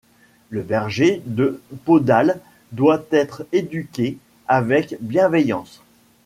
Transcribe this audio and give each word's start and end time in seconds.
Le 0.49 0.63
berger 0.63 1.21
de 1.27 1.61
Podhale 1.85 2.39
doit 2.71 3.03
être 3.11 3.45
éduqué 3.51 4.17
avec 4.47 4.95
bienveillance. 4.99 5.83